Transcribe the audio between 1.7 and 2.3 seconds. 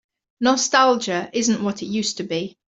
it used to